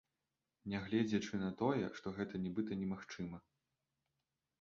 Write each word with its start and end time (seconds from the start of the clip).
Нягледзячы 0.71 1.33
на 1.43 1.49
тое, 1.59 1.85
што 1.99 2.13
гэта 2.15 2.41
нібыта 2.47 2.79
немагчыма. 2.85 3.37